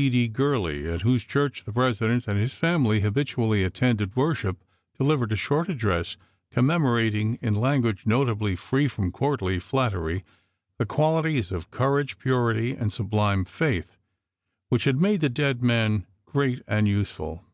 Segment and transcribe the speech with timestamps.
[0.00, 0.08] P.
[0.08, 0.28] D.
[0.28, 4.64] Gurley, at whose church the President and his family habitually at tended worship,
[4.96, 6.16] delivered a short address,
[6.50, 10.24] commem orating, in language notably free from courtly flattery,
[10.78, 13.98] the qualities of courage, purity, and sub lime faith
[14.70, 16.84] which had made the dead man great and 9.
[16.84, 16.98] THE FUNEBAL CAR.
[17.34, 17.44] useful.